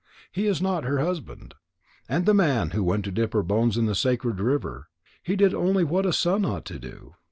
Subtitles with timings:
[0.31, 1.53] He is not her husband.
[2.09, 4.87] And the man who went to dip her bones in the sacred river,
[5.21, 7.13] he did only what a son ought to do.